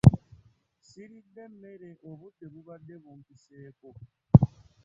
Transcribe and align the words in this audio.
Ssiridde 0.81 1.43
mmere, 1.51 1.91
obudde 2.09 2.45
bubadde 2.53 2.95
bumpiseeko. 3.03 3.89